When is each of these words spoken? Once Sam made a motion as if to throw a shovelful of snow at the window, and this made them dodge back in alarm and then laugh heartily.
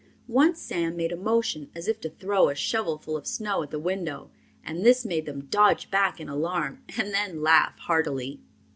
Once 0.27 0.59
Sam 0.59 0.95
made 0.95 1.11
a 1.11 1.15
motion 1.15 1.69
as 1.75 1.87
if 1.87 1.99
to 2.01 2.09
throw 2.09 2.49
a 2.49 2.55
shovelful 2.55 3.15
of 3.15 3.27
snow 3.27 3.61
at 3.61 3.69
the 3.69 3.77
window, 3.77 4.31
and 4.63 4.83
this 4.83 5.05
made 5.05 5.27
them 5.27 5.45
dodge 5.45 5.91
back 5.91 6.19
in 6.19 6.27
alarm 6.27 6.81
and 6.97 7.13
then 7.13 7.43
laugh 7.43 7.77
heartily. 7.77 8.39